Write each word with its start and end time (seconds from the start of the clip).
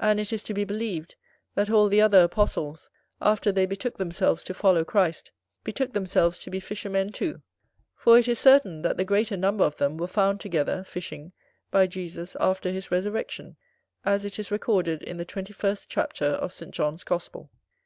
And 0.00 0.18
it 0.18 0.32
is 0.32 0.42
to 0.44 0.54
be 0.54 0.64
believed, 0.64 1.16
that 1.54 1.68
all 1.68 1.88
the 1.90 2.00
other 2.00 2.22
Apostles, 2.22 2.88
after 3.20 3.52
they 3.52 3.66
betook 3.66 3.98
themselves 3.98 4.42
to 4.44 4.54
follow 4.54 4.86
Christ, 4.86 5.32
betook 5.64 5.92
themselves 5.92 6.38
to 6.38 6.50
be 6.50 6.60
fishermen 6.60 7.12
too; 7.12 7.42
for 7.94 8.18
it 8.18 8.26
is 8.26 8.38
certain, 8.38 8.80
that 8.80 8.96
the 8.96 9.04
greater 9.04 9.36
number 9.36 9.64
of 9.64 9.76
them 9.76 9.98
were 9.98 10.06
found 10.06 10.40
together, 10.40 10.82
fishing, 10.82 11.32
by 11.70 11.86
Jesus 11.86 12.36
after 12.40 12.70
his 12.72 12.90
resurrection, 12.90 13.58
as 14.02 14.24
it 14.24 14.38
is 14.38 14.50
recorded 14.50 15.02
in 15.02 15.18
the 15.18 15.26
twenty 15.26 15.52
first 15.52 15.90
chapter 15.90 16.24
of 16.24 16.54
St. 16.54 16.72
John's 16.72 17.04
gospel. 17.04 17.50